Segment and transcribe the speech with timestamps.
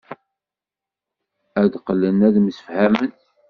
[1.61, 3.09] Ad qqlen ad msefhamen.